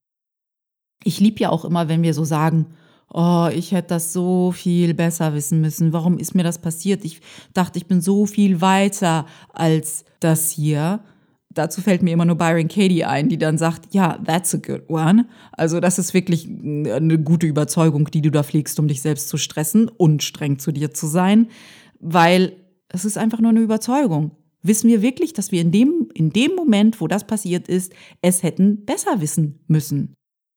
Ich 1.02 1.20
liebe 1.20 1.40
ja 1.40 1.50
auch 1.50 1.64
immer, 1.64 1.88
wenn 1.88 2.02
wir 2.02 2.14
so 2.14 2.24
sagen, 2.24 2.66
oh, 3.12 3.48
ich 3.52 3.72
hätte 3.72 3.88
das 3.88 4.12
so 4.12 4.52
viel 4.52 4.94
besser 4.94 5.34
wissen 5.34 5.60
müssen. 5.60 5.92
Warum 5.92 6.18
ist 6.18 6.34
mir 6.34 6.44
das 6.44 6.58
passiert? 6.60 7.04
Ich 7.04 7.20
dachte, 7.52 7.78
ich 7.78 7.86
bin 7.86 8.00
so 8.00 8.26
viel 8.26 8.60
weiter 8.60 9.26
als 9.52 10.04
das 10.20 10.50
hier 10.50 11.00
dazu 11.54 11.80
fällt 11.80 12.02
mir 12.02 12.12
immer 12.12 12.24
nur 12.24 12.36
Byron 12.36 12.68
Katie 12.68 13.04
ein, 13.04 13.28
die 13.28 13.38
dann 13.38 13.58
sagt, 13.58 13.94
ja, 13.94 14.18
that's 14.24 14.54
a 14.54 14.58
good 14.58 14.88
one. 14.88 15.26
Also 15.52 15.80
das 15.80 15.98
ist 15.98 16.14
wirklich 16.14 16.46
eine 16.48 17.18
gute 17.18 17.46
Überzeugung, 17.46 18.10
die 18.10 18.22
du 18.22 18.30
da 18.30 18.42
pflegst, 18.42 18.78
um 18.78 18.88
dich 18.88 19.00
selbst 19.00 19.28
zu 19.28 19.36
stressen 19.36 19.88
und 19.88 20.22
streng 20.22 20.58
zu 20.58 20.72
dir 20.72 20.92
zu 20.92 21.06
sein, 21.06 21.48
weil 22.00 22.56
es 22.88 23.04
ist 23.04 23.18
einfach 23.18 23.40
nur 23.40 23.50
eine 23.50 23.60
Überzeugung. 23.60 24.32
Wissen 24.62 24.88
wir 24.88 25.02
wirklich, 25.02 25.32
dass 25.32 25.52
wir 25.52 25.60
in 25.60 25.72
dem, 25.72 26.08
in 26.14 26.30
dem 26.30 26.54
Moment, 26.54 27.00
wo 27.00 27.06
das 27.06 27.26
passiert 27.26 27.68
ist, 27.68 27.92
es 28.22 28.42
hätten 28.42 28.84
besser 28.84 29.20
wissen 29.20 29.60
müssen? 29.66 30.14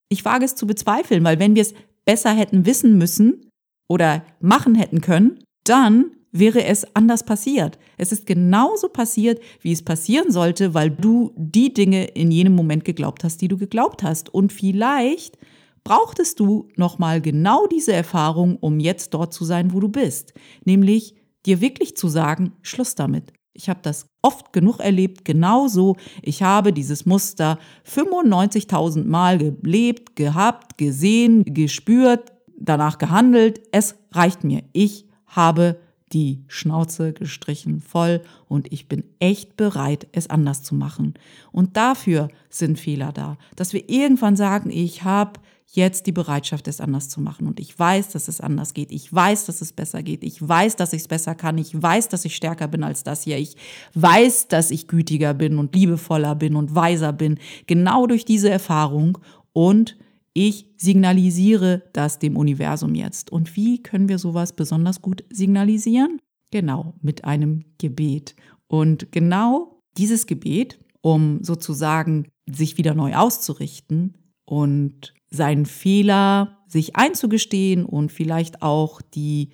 Ich 0.10 0.24
wage 0.24 0.46
es 0.46 0.56
zu 0.56 0.66
bezweifeln, 0.66 1.24
weil 1.24 1.39
wenn 1.39 1.56
wir 1.56 1.62
es 1.62 1.74
besser 2.06 2.32
hätten 2.32 2.66
wissen 2.66 2.98
müssen 2.98 3.50
oder 3.89 4.24
machen 4.39 4.75
hätten 4.75 5.01
können, 5.01 5.39
dann 5.66 6.12
wäre 6.31 6.65
es 6.65 6.86
anders 6.96 7.24
passiert. 7.24 7.77
Es 7.98 8.12
ist 8.12 8.25
genauso 8.25 8.89
passiert, 8.89 9.39
wie 9.62 9.72
es 9.72 9.84
passieren 9.84 10.31
sollte, 10.31 10.74
weil 10.74 10.89
du 10.89 11.34
die 11.36 11.74
Dinge 11.74 12.05
in 12.05 12.31
jenem 12.31 12.55
Moment 12.55 12.86
geglaubt 12.86 13.24
hast, 13.24 13.41
die 13.41 13.48
du 13.48 13.57
geglaubt 13.57 14.03
hast. 14.03 14.34
Und 14.34 14.53
vielleicht 14.53 15.38
brauchtest 15.84 16.39
du 16.39 16.67
nochmal 16.75 17.22
genau 17.22 17.65
diese 17.67 17.93
Erfahrung, 17.93 18.57
um 18.57 18.79
jetzt 18.79 19.13
dort 19.13 19.34
zu 19.34 19.46
sein, 19.46 19.74
wo 19.74 19.79
du 19.79 19.89
bist. 19.89 20.34
Nämlich 20.65 21.15
dir 21.46 21.62
wirklich 21.62 21.96
zu 21.96 22.10
sagen, 22.10 22.53
Schluss 22.62 22.96
damit. 22.96 23.31
Ich 23.53 23.69
habe 23.69 23.79
das 23.81 24.07
oft 24.22 24.53
genug 24.53 24.79
erlebt, 24.79 25.25
genauso. 25.25 25.96
Ich 26.22 26.43
habe 26.43 26.74
dieses 26.74 27.05
Muster 27.05 27.57
95.000 27.91 29.05
Mal 29.05 29.39
gelebt, 29.39 30.15
gehabt, 30.15 30.77
gesehen, 30.77 31.43
gespürt, 31.43 32.34
danach 32.60 33.00
gehandelt. 33.00 33.62
Es 33.72 33.96
reicht 34.12 34.43
mir. 34.43 34.63
Ich 34.74 35.07
habe 35.25 35.79
die 36.13 36.43
Schnauze 36.47 37.13
gestrichen 37.13 37.81
voll 37.81 38.21
und 38.47 38.71
ich 38.71 38.87
bin 38.87 39.03
echt 39.19 39.57
bereit, 39.57 40.07
es 40.11 40.29
anders 40.29 40.63
zu 40.63 40.75
machen. 40.75 41.15
Und 41.51 41.75
dafür 41.75 42.29
sind 42.49 42.79
Fehler 42.79 43.11
da, 43.11 43.37
dass 43.55 43.73
wir 43.73 43.89
irgendwann 43.89 44.35
sagen, 44.35 44.69
ich 44.69 45.03
habe 45.03 45.39
jetzt 45.69 46.07
die 46.07 46.11
Bereitschaft, 46.11 46.67
es 46.67 46.79
anders 46.79 47.09
zu 47.09 47.19
machen. 47.19 47.45
Und 47.45 47.59
ich 47.59 47.77
weiß, 47.77 48.09
dass 48.09 48.27
es 48.27 48.39
anders 48.39 48.73
geht. 48.73 48.91
Ich 48.91 49.13
weiß, 49.13 49.45
dass 49.45 49.61
es 49.61 49.73
besser 49.73 50.01
geht. 50.01 50.23
Ich 50.23 50.45
weiß, 50.45 50.77
dass 50.77 50.93
ich 50.93 51.01
es 51.01 51.07
besser 51.07 51.35
kann. 51.35 51.57
Ich 51.57 51.79
weiß, 51.79 52.07
dass 52.07 52.25
ich 52.25 52.35
stärker 52.35 52.67
bin 52.67 52.83
als 52.83 53.03
das 53.03 53.23
hier. 53.23 53.37
Ich 53.37 53.57
weiß, 53.93 54.47
dass 54.47 54.71
ich 54.71 54.87
gütiger 54.87 55.33
bin 55.33 55.59
und 55.59 55.75
liebevoller 55.75 56.35
bin 56.35 56.55
und 56.55 56.73
weiser 56.73 57.11
bin. 57.11 57.37
Genau 57.67 58.07
durch 58.07 58.23
diese 58.23 58.49
Erfahrung. 58.49 59.17
Und 59.51 59.97
ich 60.38 60.70
signalisiere 60.77 61.82
das 61.94 62.20
dem 62.20 62.38
Universum 62.38 62.94
jetzt. 62.94 63.32
Und 63.32 63.56
wie 63.56 63.82
können 63.82 64.08
wir 64.08 64.20
sowas 64.20 64.53
besonders 64.53 65.01
gut 65.01 65.24
signalisieren? 65.32 66.20
Genau, 66.51 66.94
mit 67.01 67.25
einem 67.25 67.65
Gebet. 67.79 68.36
Und 68.67 69.12
genau 69.12 69.82
dieses 69.98 70.27
Gebet, 70.27 70.77
um 71.01 71.44
sozusagen 71.44 72.27
sich 72.48 72.77
wieder 72.77 72.94
neu 72.94 73.15
auszurichten 73.15 74.15
und 74.46 75.15
seinen 75.32 75.65
Fehler 75.65 76.60
sich 76.67 76.96
einzugestehen 76.96 77.84
und 77.84 78.12
vielleicht 78.12 78.62
auch 78.62 79.01
die 79.01 79.50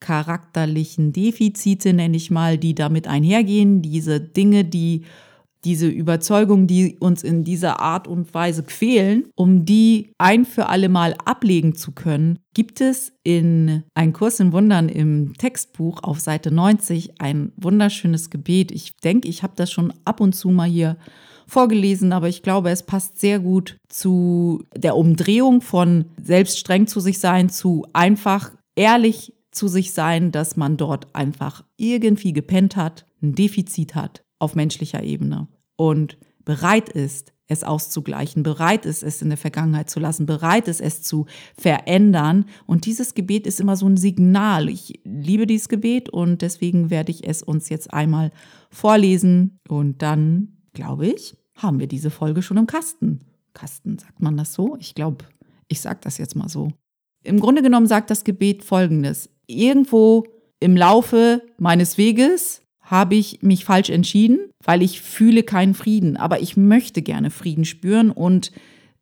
charakterlichen 0.00 1.12
Defizite, 1.12 1.92
nenne 1.92 2.16
ich 2.16 2.30
mal, 2.30 2.56
die 2.56 2.74
damit 2.74 3.06
einhergehen, 3.06 3.82
diese 3.82 4.18
Dinge, 4.18 4.64
die 4.64 5.04
diese 5.64 5.86
Überzeugungen, 5.86 6.66
die 6.66 6.96
uns 6.98 7.22
in 7.22 7.44
dieser 7.44 7.80
Art 7.80 8.08
und 8.08 8.34
Weise 8.34 8.62
quälen, 8.64 9.28
um 9.36 9.64
die 9.64 10.12
ein 10.18 10.44
für 10.44 10.68
alle 10.68 10.88
Mal 10.88 11.14
ablegen 11.24 11.74
zu 11.74 11.92
können, 11.92 12.38
gibt 12.54 12.80
es 12.80 13.12
in 13.22 13.84
Ein 13.94 14.12
Kurs 14.12 14.40
in 14.40 14.52
Wundern 14.52 14.88
im 14.88 15.34
Textbuch 15.38 16.02
auf 16.02 16.20
Seite 16.20 16.50
90 16.50 17.20
ein 17.20 17.52
wunderschönes 17.56 18.30
Gebet. 18.30 18.72
Ich 18.72 18.96
denke, 18.96 19.28
ich 19.28 19.42
habe 19.42 19.54
das 19.56 19.70
schon 19.70 19.92
ab 20.04 20.20
und 20.20 20.34
zu 20.34 20.50
mal 20.50 20.68
hier 20.68 20.96
vorgelesen, 21.46 22.12
aber 22.12 22.28
ich 22.28 22.42
glaube, 22.42 22.70
es 22.70 22.84
passt 22.84 23.20
sehr 23.20 23.38
gut 23.38 23.76
zu 23.88 24.64
der 24.76 24.96
Umdrehung 24.96 25.60
von 25.60 26.06
selbst 26.22 26.58
streng 26.58 26.86
zu 26.86 27.00
sich 27.00 27.18
sein 27.18 27.50
zu 27.50 27.86
einfach 27.92 28.52
ehrlich 28.74 29.34
zu 29.50 29.68
sich 29.68 29.92
sein, 29.92 30.32
dass 30.32 30.56
man 30.56 30.78
dort 30.78 31.14
einfach 31.14 31.62
irgendwie 31.76 32.32
gepennt 32.32 32.74
hat, 32.74 33.04
ein 33.22 33.34
Defizit 33.34 33.94
hat 33.94 34.21
auf 34.42 34.54
menschlicher 34.54 35.02
Ebene 35.02 35.48
und 35.76 36.18
bereit 36.44 36.88
ist, 36.88 37.32
es 37.46 37.64
auszugleichen, 37.64 38.42
bereit 38.42 38.86
ist, 38.86 39.02
es 39.02 39.22
in 39.22 39.28
der 39.28 39.38
Vergangenheit 39.38 39.90
zu 39.90 40.00
lassen, 40.00 40.26
bereit 40.26 40.68
ist, 40.68 40.80
es 40.80 41.02
zu 41.02 41.26
verändern. 41.56 42.46
Und 42.66 42.86
dieses 42.86 43.14
Gebet 43.14 43.46
ist 43.46 43.60
immer 43.60 43.76
so 43.76 43.86
ein 43.86 43.96
Signal. 43.96 44.68
Ich 44.68 45.00
liebe 45.04 45.46
dieses 45.46 45.68
Gebet 45.68 46.08
und 46.08 46.42
deswegen 46.42 46.90
werde 46.90 47.12
ich 47.12 47.28
es 47.28 47.42
uns 47.42 47.68
jetzt 47.68 47.92
einmal 47.92 48.32
vorlesen 48.70 49.58
und 49.68 50.02
dann, 50.02 50.56
glaube 50.72 51.06
ich, 51.06 51.36
haben 51.54 51.78
wir 51.78 51.86
diese 51.86 52.10
Folge 52.10 52.42
schon 52.42 52.56
im 52.56 52.66
Kasten. 52.66 53.20
Kasten, 53.52 53.98
sagt 53.98 54.22
man 54.22 54.36
das 54.36 54.54
so? 54.54 54.76
Ich 54.80 54.94
glaube, 54.94 55.26
ich 55.68 55.80
sage 55.80 56.00
das 56.02 56.18
jetzt 56.18 56.34
mal 56.34 56.48
so. 56.48 56.72
Im 57.22 57.38
Grunde 57.38 57.62
genommen 57.62 57.86
sagt 57.86 58.10
das 58.10 58.24
Gebet 58.24 58.64
folgendes. 58.64 59.28
Irgendwo 59.46 60.24
im 60.58 60.76
Laufe 60.76 61.42
meines 61.58 61.98
Weges 61.98 62.61
habe 62.92 63.14
ich 63.14 63.40
mich 63.40 63.64
falsch 63.64 63.88
entschieden, 63.88 64.50
weil 64.62 64.82
ich 64.82 65.00
fühle 65.00 65.42
keinen 65.42 65.72
Frieden, 65.72 66.18
aber 66.18 66.42
ich 66.42 66.58
möchte 66.58 67.00
gerne 67.00 67.30
Frieden 67.30 67.64
spüren 67.64 68.10
und 68.10 68.52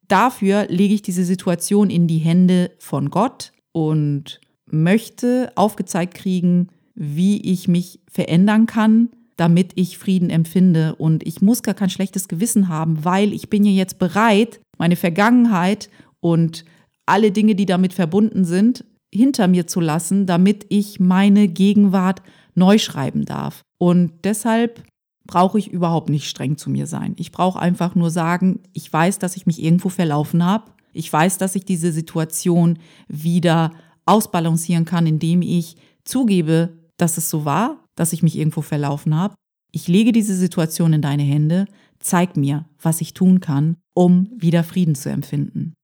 dafür 0.07 0.69
lege 0.69 0.95
ich 0.95 1.03
diese 1.03 1.25
Situation 1.25 1.91
in 1.91 2.07
die 2.07 2.19
Hände 2.19 2.71
von 2.79 3.11
Gott 3.11 3.53
und 3.73 4.41
möchte 4.71 5.51
aufgezeigt 5.57 6.15
kriegen, 6.15 6.69
wie 6.95 7.41
ich 7.41 7.67
mich 7.67 7.99
verändern 8.09 8.67
kann, 8.67 9.09
damit 9.37 9.73
ich 9.75 9.99
Frieden 9.99 10.31
empfinde. 10.31 10.95
Und 10.95 11.27
ich 11.27 11.43
muss 11.43 11.65
gar 11.65 11.75
kein 11.75 11.91
schlechtes 11.91 12.29
Gewissen 12.29 12.69
haben, 12.69 13.05
weil 13.05 13.33
ich 13.33 13.51
bin 13.51 13.65
ja 13.65 13.73
jetzt 13.73 13.99
bereit, 13.99 14.61
meine 14.79 14.97
Vergangenheit 14.97 15.91
und 16.21 16.65
alle 17.07 17.33
Dinge, 17.33 17.57
die 17.57 17.67
damit 17.67 17.93
verbunden 17.93 18.45
sind, 18.45 18.85
hinter 19.13 19.49
mir 19.49 19.67
zu 19.67 19.81
lassen, 19.81 20.27
damit 20.27 20.67
ich 20.69 21.01
meine 21.01 21.49
Gegenwart 21.49 22.23
neu 22.61 22.79
schreiben 22.79 23.25
darf. 23.25 23.63
Und 23.79 24.13
deshalb 24.25 24.85
brauche 25.27 25.59
ich 25.59 25.69
überhaupt 25.69 26.09
nicht 26.09 26.29
streng 26.29 26.57
zu 26.57 26.71
mir 26.71 26.87
sein. 26.87 27.15
Ich 27.19 27.33
brauche 27.33 27.59
einfach 27.59 27.95
nur 27.95 28.11
sagen, 28.11 28.61
ich 28.73 28.93
weiß, 28.93 29.19
dass 29.19 29.37
ich 29.37 29.47
mich 29.47 29.63
irgendwo 29.63 29.89
verlaufen 29.89 30.45
habe. 30.45 30.71
Ich 30.93 31.13
weiß, 31.13 31.39
dass 31.39 31.55
ich 31.55 31.65
diese 31.65 31.93
Situation 31.93 32.79
wieder 33.09 33.73
ausbalancieren 34.07 34.85
kann, 34.85 35.07
indem 35.07 35.43
ich 35.43 35.77
zugebe, 36.05 36.79
dass 36.97 37.17
es 37.17 37.31
so 37.31 37.45
war 37.45 37.81
dass 38.01 38.15
ich 38.15 38.23
mich 38.23 38.39
irgendwo 38.39 38.63
verlaufen 38.63 39.15
habe. 39.15 39.35
Ich 39.73 39.87
lege 39.87 40.11
diese 40.11 40.35
Situation 40.35 40.95
in 40.95 41.03
deine 41.03 41.23
Hände, 41.23 41.67
zeig 41.99 42.35
mir, 42.35 42.65
was 42.81 43.03
ich 43.03 43.13
tun 43.13 43.41
kann, 43.41 43.77
um 43.95 44.31
wieder 44.35 44.65
Frieden 44.65 44.95
zu 44.95 45.11
empfinden. 45.11 45.75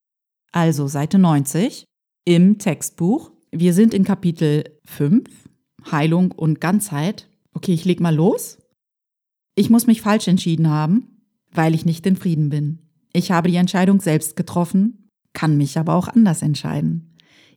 Also 0.50 0.86
Seite 0.86 1.18
90 1.18 1.84
im 2.24 2.56
Textbuch. 2.56 3.32
Wir 3.52 3.74
sind 3.74 3.92
in 3.92 4.02
Kapitel 4.02 4.64
5, 4.86 5.28
Heilung 5.90 6.32
und 6.32 6.60
Ganzheit. 6.60 7.28
Okay, 7.52 7.72
ich 7.72 7.84
leg 7.84 8.00
mal 8.00 8.14
los. 8.14 8.58
Ich 9.54 9.70
muss 9.70 9.86
mich 9.86 10.02
falsch 10.02 10.28
entschieden 10.28 10.68
haben, 10.68 11.22
weil 11.52 11.74
ich 11.74 11.84
nicht 11.84 12.06
in 12.06 12.16
Frieden 12.16 12.50
bin. 12.50 12.80
Ich 13.12 13.30
habe 13.30 13.50
die 13.50 13.56
Entscheidung 13.56 14.00
selbst 14.00 14.36
getroffen, 14.36 15.08
kann 15.32 15.56
mich 15.56 15.78
aber 15.78 15.94
auch 15.94 16.08
anders 16.08 16.42
entscheiden. 16.42 17.14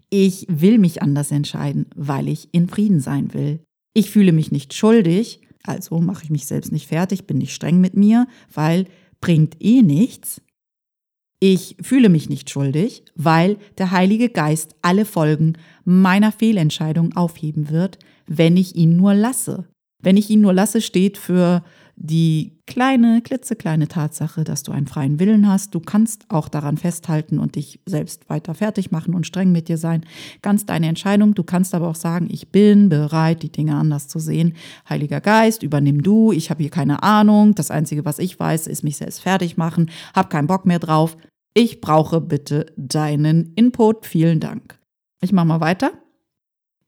Ich 0.10 0.48
will 0.50 0.78
mich 0.78 1.02
anders 1.02 1.32
entscheiden, 1.32 1.88
weil 1.96 2.28
ich 2.30 2.54
in 2.54 2.68
Frieden 2.68 3.00
sein 3.00 3.34
will. 3.34 3.60
Ich 3.94 4.10
fühle 4.10 4.32
mich 4.32 4.52
nicht 4.52 4.74
schuldig, 4.74 5.42
also 5.64 6.00
mache 6.00 6.24
ich 6.24 6.30
mich 6.30 6.46
selbst 6.46 6.72
nicht 6.72 6.88
fertig, 6.88 7.28
bin 7.28 7.38
nicht 7.38 7.54
streng 7.54 7.82
mit 7.82 7.96
mir, 7.96 8.28
weil 8.54 8.86
bringt 9.22 9.58
eh 9.62 9.82
nichts. 9.82 10.42
Ich 11.42 11.78
fühle 11.82 12.10
mich 12.10 12.30
nicht 12.30 12.50
schuldig, 12.50 13.04
weil 13.16 13.58
der 13.78 13.92
Heilige 13.92 14.30
Geist 14.30 14.76
alle 14.82 15.06
Folgen 15.06 15.54
meiner 15.86 16.32
Fehlentscheidung 16.32 17.16
aufheben 17.16 17.70
wird, 17.70 17.98
wenn 18.30 18.56
ich 18.56 18.76
ihn 18.76 18.96
nur 18.96 19.14
lasse. 19.14 19.66
Wenn 20.02 20.16
ich 20.16 20.30
ihn 20.30 20.42
nur 20.42 20.54
lasse, 20.54 20.80
steht 20.80 21.18
für 21.18 21.62
die 22.02 22.58
kleine, 22.66 23.22
klitzekleine 23.22 23.90
Tatsache, 23.90 24.46
dass 24.46 24.64
du 24.64 24.72
einen 24.72 24.88
freien 24.88 25.20
Willen 25.20 25.50
hast. 25.50 25.76
Du 25.76 25.82
kannst 25.82 26.26
auch 26.30 26.48
daran 26.48 26.78
festhalten 26.78 27.40
und 27.40 27.56
dich 27.56 27.82
selbst 27.86 28.30
weiter 28.30 28.54
fertig 28.54 28.92
machen 28.92 29.14
und 29.14 29.28
streng 29.28 29.52
mit 29.52 29.68
dir 29.68 29.78
sein. 29.78 30.06
Ganz 30.42 30.66
deine 30.66 30.88
Entscheidung. 30.88 31.34
Du 31.34 31.44
kannst 31.44 31.76
aber 31.76 31.90
auch 31.90 31.96
sagen, 31.96 32.30
ich 32.32 32.50
bin 32.50 32.88
bereit, 32.88 33.44
die 33.44 33.52
Dinge 33.52 33.76
anders 33.76 34.08
zu 34.08 34.20
sehen. 34.20 34.54
Heiliger 34.88 35.20
Geist, 35.20 35.62
übernimm 35.62 36.02
du. 36.02 36.32
Ich 36.32 36.50
habe 36.50 36.64
hier 36.64 36.72
keine 36.72 37.04
Ahnung. 37.04 37.54
Das 37.56 37.70
Einzige, 37.70 38.06
was 38.06 38.20
ich 38.20 38.40
weiß, 38.40 38.68
ist 38.68 38.84
mich 38.84 38.96
selbst 38.96 39.20
fertig 39.20 39.58
machen. 39.58 39.92
Hab 40.14 40.30
keinen 40.30 40.48
Bock 40.48 40.66
mehr 40.66 40.80
drauf. 40.80 41.18
Ich 41.54 41.82
brauche 41.82 42.22
bitte 42.22 42.68
deinen 42.78 43.52
Input. 43.56 44.06
Vielen 44.06 44.40
Dank. 44.40 44.80
Ich 45.22 45.34
mache 45.34 45.48
mal 45.48 45.60
weiter. 45.60 45.92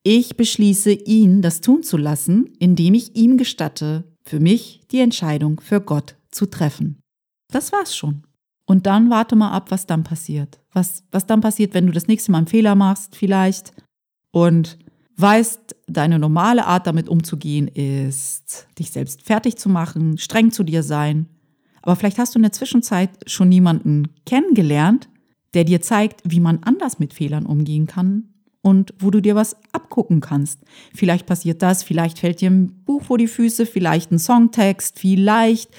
Ich 0.03 0.35
beschließe, 0.35 0.91
ihn 0.91 1.43
das 1.43 1.61
tun 1.61 1.83
zu 1.83 1.95
lassen, 1.95 2.49
indem 2.57 2.95
ich 2.95 3.15
ihm 3.15 3.37
gestatte, 3.37 4.03
für 4.23 4.39
mich 4.39 4.81
die 4.91 4.99
Entscheidung 4.99 5.59
für 5.59 5.79
Gott 5.79 6.15
zu 6.31 6.47
treffen. 6.47 6.97
Das 7.49 7.71
war's 7.71 7.95
schon. 7.95 8.23
Und 8.65 8.87
dann 8.87 9.09
warte 9.11 9.35
mal 9.35 9.51
ab, 9.51 9.69
was 9.69 9.85
dann 9.85 10.03
passiert. 10.03 10.59
Was, 10.73 11.03
was 11.11 11.27
dann 11.27 11.41
passiert, 11.41 11.73
wenn 11.73 11.85
du 11.85 11.91
das 11.91 12.07
nächste 12.07 12.31
Mal 12.31 12.39
einen 12.39 12.47
Fehler 12.47 12.73
machst, 12.73 13.15
vielleicht, 13.15 13.73
und 14.31 14.79
weißt, 15.17 15.75
deine 15.87 16.17
normale 16.17 16.65
Art 16.65 16.87
damit 16.87 17.09
umzugehen 17.09 17.67
ist, 17.67 18.67
dich 18.79 18.89
selbst 18.89 19.21
fertig 19.21 19.57
zu 19.57 19.69
machen, 19.69 20.17
streng 20.17 20.51
zu 20.51 20.63
dir 20.63 20.81
sein. 20.81 21.27
Aber 21.81 21.95
vielleicht 21.95 22.17
hast 22.17 22.33
du 22.33 22.39
in 22.39 22.43
der 22.43 22.53
Zwischenzeit 22.53 23.11
schon 23.29 23.51
jemanden 23.51 24.07
kennengelernt, 24.25 25.09
der 25.53 25.65
dir 25.65 25.81
zeigt, 25.81 26.21
wie 26.23 26.39
man 26.39 26.63
anders 26.63 26.97
mit 26.97 27.13
Fehlern 27.13 27.45
umgehen 27.45 27.85
kann 27.87 28.31
und 28.61 28.93
wo 28.99 29.09
du 29.09 29.21
dir 29.21 29.35
was 29.35 29.55
abgucken 29.71 30.21
kannst. 30.21 30.59
Vielleicht 30.93 31.25
passiert 31.25 31.61
das, 31.61 31.83
vielleicht 31.83 32.19
fällt 32.19 32.41
dir 32.41 32.51
ein 32.51 32.83
Buch 32.85 33.03
vor 33.03 33.17
die 33.17 33.27
Füße, 33.27 33.65
vielleicht 33.65 34.11
ein 34.11 34.19
Songtext, 34.19 34.99
vielleicht 34.99 35.71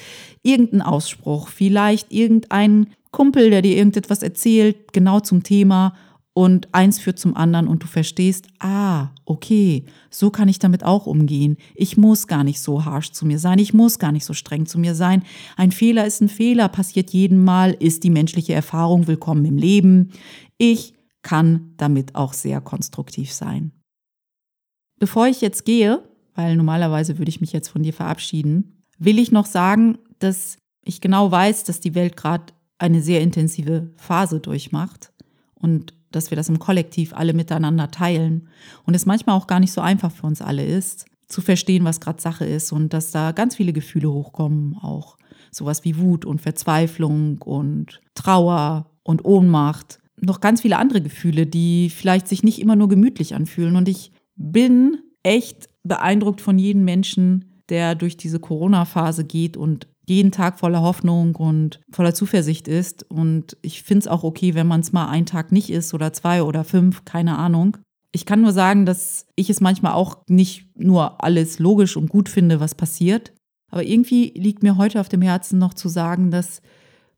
irgendein 0.42 0.82
Ausspruch, 0.82 1.48
vielleicht 1.48 2.12
irgendein 2.12 2.88
Kumpel, 3.10 3.50
der 3.50 3.62
dir 3.62 3.76
irgendetwas 3.76 4.22
erzählt, 4.22 4.92
genau 4.92 5.20
zum 5.20 5.42
Thema 5.42 5.94
und 6.34 6.68
eins 6.72 6.98
führt 6.98 7.18
zum 7.18 7.36
anderen 7.36 7.68
und 7.68 7.82
du 7.82 7.86
verstehst, 7.86 8.46
ah, 8.58 9.10
okay, 9.26 9.84
so 10.10 10.30
kann 10.30 10.48
ich 10.48 10.58
damit 10.58 10.82
auch 10.82 11.06
umgehen. 11.06 11.58
Ich 11.74 11.98
muss 11.98 12.26
gar 12.26 12.42
nicht 12.42 12.60
so 12.60 12.86
harsh 12.86 13.12
zu 13.12 13.26
mir 13.26 13.38
sein, 13.38 13.58
ich 13.58 13.74
muss 13.74 13.98
gar 13.98 14.12
nicht 14.12 14.24
so 14.24 14.32
streng 14.32 14.64
zu 14.64 14.78
mir 14.78 14.94
sein. 14.94 15.24
Ein 15.56 15.72
Fehler 15.72 16.06
ist 16.06 16.22
ein 16.22 16.30
Fehler, 16.30 16.68
passiert 16.68 17.10
jeden 17.10 17.44
Mal, 17.44 17.72
ist 17.72 18.02
die 18.02 18.10
menschliche 18.10 18.54
Erfahrung 18.54 19.06
willkommen 19.06 19.44
im 19.44 19.58
Leben. 19.58 20.12
Ich 20.56 20.94
kann 21.22 21.74
damit 21.76 22.14
auch 22.14 22.32
sehr 22.32 22.60
konstruktiv 22.60 23.32
sein. 23.32 23.72
Bevor 24.98 25.26
ich 25.26 25.40
jetzt 25.40 25.64
gehe, 25.64 26.02
weil 26.34 26.56
normalerweise 26.56 27.18
würde 27.18 27.28
ich 27.28 27.40
mich 27.40 27.52
jetzt 27.52 27.68
von 27.68 27.82
dir 27.82 27.92
verabschieden, 27.92 28.84
will 28.98 29.18
ich 29.18 29.32
noch 29.32 29.46
sagen, 29.46 29.98
dass 30.18 30.58
ich 30.84 31.00
genau 31.00 31.30
weiß, 31.30 31.64
dass 31.64 31.80
die 31.80 31.94
Welt 31.94 32.16
gerade 32.16 32.52
eine 32.78 33.02
sehr 33.02 33.20
intensive 33.20 33.90
Phase 33.96 34.40
durchmacht 34.40 35.12
und 35.54 35.94
dass 36.10 36.30
wir 36.30 36.36
das 36.36 36.48
im 36.48 36.58
Kollektiv 36.58 37.14
alle 37.14 37.32
miteinander 37.32 37.90
teilen 37.90 38.48
und 38.84 38.94
es 38.94 39.06
manchmal 39.06 39.36
auch 39.36 39.46
gar 39.46 39.60
nicht 39.60 39.72
so 39.72 39.80
einfach 39.80 40.10
für 40.10 40.26
uns 40.26 40.42
alle 40.42 40.64
ist, 40.64 41.06
zu 41.28 41.40
verstehen, 41.40 41.84
was 41.84 42.00
gerade 42.00 42.20
Sache 42.20 42.44
ist 42.44 42.72
und 42.72 42.92
dass 42.92 43.10
da 43.10 43.32
ganz 43.32 43.56
viele 43.56 43.72
Gefühle 43.72 44.10
hochkommen, 44.10 44.76
auch 44.76 45.16
sowas 45.50 45.84
wie 45.84 45.98
Wut 45.98 46.24
und 46.24 46.40
Verzweiflung 46.40 47.40
und 47.42 48.00
Trauer 48.14 48.90
und 49.02 49.24
Ohnmacht, 49.24 50.00
noch 50.22 50.40
ganz 50.40 50.62
viele 50.62 50.78
andere 50.78 51.00
Gefühle, 51.00 51.46
die 51.46 51.90
vielleicht 51.90 52.28
sich 52.28 52.42
nicht 52.42 52.60
immer 52.60 52.76
nur 52.76 52.88
gemütlich 52.88 53.34
anfühlen 53.34 53.76
und 53.76 53.88
ich 53.88 54.12
bin 54.36 54.98
echt 55.22 55.68
beeindruckt 55.82 56.40
von 56.40 56.58
jedem 56.58 56.84
Menschen, 56.84 57.62
der 57.68 57.94
durch 57.94 58.16
diese 58.16 58.40
Corona-Phase 58.40 59.24
geht 59.24 59.56
und 59.56 59.88
jeden 60.06 60.32
Tag 60.32 60.58
voller 60.58 60.82
Hoffnung 60.82 61.36
und 61.36 61.80
voller 61.90 62.14
Zuversicht 62.14 62.68
ist. 62.68 63.08
Und 63.08 63.56
ich 63.62 63.82
finde 63.82 64.00
es 64.00 64.08
auch 64.08 64.24
okay, 64.24 64.54
wenn 64.54 64.66
man 64.66 64.80
es 64.80 64.92
mal 64.92 65.08
einen 65.08 65.26
Tag 65.26 65.52
nicht 65.52 65.70
ist 65.70 65.94
oder 65.94 66.12
zwei 66.12 66.42
oder 66.42 66.64
fünf, 66.64 67.04
keine 67.04 67.38
Ahnung. 67.38 67.76
Ich 68.10 68.26
kann 68.26 68.42
nur 68.42 68.52
sagen, 68.52 68.84
dass 68.84 69.26
ich 69.36 69.48
es 69.48 69.60
manchmal 69.60 69.92
auch 69.92 70.18
nicht 70.28 70.66
nur 70.76 71.22
alles 71.24 71.58
logisch 71.58 71.96
und 71.96 72.10
gut 72.10 72.28
finde, 72.28 72.60
was 72.60 72.74
passiert. 72.74 73.32
Aber 73.70 73.84
irgendwie 73.84 74.32
liegt 74.36 74.62
mir 74.62 74.76
heute 74.76 75.00
auf 75.00 75.08
dem 75.08 75.22
Herzen 75.22 75.58
noch 75.58 75.72
zu 75.72 75.88
sagen, 75.88 76.30
dass 76.30 76.60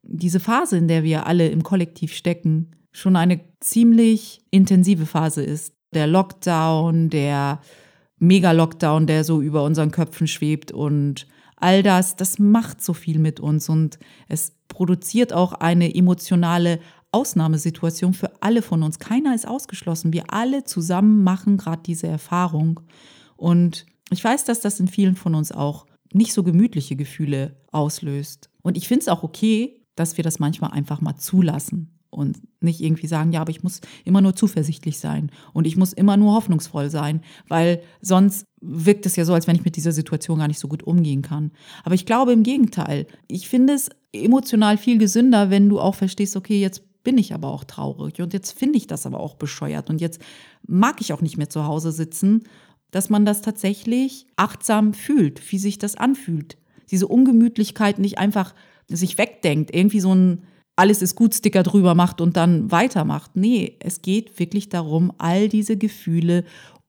diese 0.02 0.38
Phase, 0.38 0.76
in 0.76 0.86
der 0.86 1.02
wir 1.02 1.26
alle 1.26 1.48
im 1.48 1.64
Kollektiv 1.64 2.14
stecken, 2.14 2.70
schon 2.94 3.16
eine 3.16 3.40
ziemlich 3.60 4.40
intensive 4.50 5.04
Phase 5.04 5.42
ist. 5.42 5.74
Der 5.92 6.06
Lockdown, 6.06 7.10
der 7.10 7.60
Mega-Lockdown, 8.18 9.06
der 9.06 9.24
so 9.24 9.42
über 9.42 9.64
unseren 9.64 9.90
Köpfen 9.90 10.26
schwebt 10.26 10.72
und 10.72 11.26
all 11.56 11.82
das, 11.82 12.16
das 12.16 12.38
macht 12.38 12.82
so 12.82 12.94
viel 12.94 13.18
mit 13.18 13.40
uns 13.40 13.68
und 13.68 13.98
es 14.28 14.52
produziert 14.68 15.32
auch 15.32 15.52
eine 15.52 15.94
emotionale 15.94 16.80
Ausnahmesituation 17.10 18.14
für 18.14 18.30
alle 18.40 18.62
von 18.62 18.82
uns. 18.82 18.98
Keiner 18.98 19.34
ist 19.34 19.46
ausgeschlossen. 19.46 20.12
Wir 20.12 20.32
alle 20.32 20.64
zusammen 20.64 21.22
machen 21.22 21.56
gerade 21.56 21.82
diese 21.84 22.06
Erfahrung. 22.06 22.80
Und 23.36 23.86
ich 24.10 24.22
weiß, 24.22 24.44
dass 24.44 24.60
das 24.60 24.80
in 24.80 24.88
vielen 24.88 25.14
von 25.14 25.34
uns 25.34 25.52
auch 25.52 25.86
nicht 26.12 26.32
so 26.32 26.42
gemütliche 26.42 26.96
Gefühle 26.96 27.56
auslöst. 27.70 28.50
Und 28.62 28.76
ich 28.76 28.88
finde 28.88 29.02
es 29.02 29.08
auch 29.08 29.22
okay, 29.22 29.80
dass 29.94 30.16
wir 30.16 30.24
das 30.24 30.40
manchmal 30.40 30.72
einfach 30.72 31.00
mal 31.00 31.16
zulassen 31.16 31.94
und 32.14 32.38
nicht 32.60 32.80
irgendwie 32.80 33.06
sagen, 33.06 33.32
ja, 33.32 33.40
aber 33.40 33.50
ich 33.50 33.62
muss 33.62 33.80
immer 34.04 34.20
nur 34.20 34.34
zuversichtlich 34.34 34.98
sein 34.98 35.30
und 35.52 35.66
ich 35.66 35.76
muss 35.76 35.92
immer 35.92 36.16
nur 36.16 36.34
hoffnungsvoll 36.34 36.90
sein, 36.90 37.20
weil 37.48 37.82
sonst 38.00 38.46
wirkt 38.60 39.06
es 39.06 39.16
ja 39.16 39.24
so, 39.24 39.34
als 39.34 39.46
wenn 39.46 39.56
ich 39.56 39.64
mit 39.64 39.76
dieser 39.76 39.92
Situation 39.92 40.38
gar 40.38 40.48
nicht 40.48 40.58
so 40.58 40.68
gut 40.68 40.82
umgehen 40.82 41.22
kann. 41.22 41.52
Aber 41.82 41.94
ich 41.94 42.06
glaube 42.06 42.32
im 42.32 42.42
Gegenteil. 42.42 43.06
Ich 43.28 43.48
finde 43.48 43.74
es 43.74 43.90
emotional 44.12 44.78
viel 44.78 44.98
gesünder, 44.98 45.50
wenn 45.50 45.68
du 45.68 45.80
auch 45.80 45.94
verstehst, 45.94 46.36
okay, 46.36 46.60
jetzt 46.60 46.82
bin 47.02 47.18
ich 47.18 47.34
aber 47.34 47.48
auch 47.48 47.64
traurig 47.64 48.20
und 48.20 48.32
jetzt 48.32 48.52
finde 48.58 48.78
ich 48.78 48.86
das 48.86 49.04
aber 49.06 49.20
auch 49.20 49.34
bescheuert 49.34 49.90
und 49.90 50.00
jetzt 50.00 50.20
mag 50.66 51.00
ich 51.00 51.12
auch 51.12 51.20
nicht 51.20 51.36
mehr 51.36 51.50
zu 51.50 51.66
Hause 51.66 51.92
sitzen, 51.92 52.44
dass 52.90 53.10
man 53.10 53.24
das 53.24 53.42
tatsächlich 53.42 54.26
achtsam 54.36 54.94
fühlt, 54.94 55.52
wie 55.52 55.58
sich 55.58 55.78
das 55.78 55.96
anfühlt. 55.96 56.56
Diese 56.90 57.06
Ungemütlichkeit 57.06 57.98
nicht 57.98 58.18
einfach 58.18 58.54
sich 58.88 59.18
wegdenkt, 59.18 59.74
irgendwie 59.74 60.00
so 60.00 60.14
ein 60.14 60.44
alles 60.76 61.02
ist 61.02 61.14
gut 61.14 61.34
Sticker 61.34 61.62
drüber 61.62 61.94
macht 61.94 62.20
und 62.20 62.36
dann 62.36 62.70
weitermacht. 62.70 63.36
Nee, 63.36 63.76
es 63.80 64.02
geht 64.02 64.38
wirklich 64.38 64.68
darum, 64.68 65.12
all 65.18 65.48
diese 65.48 65.76
Gefühle 65.76 66.44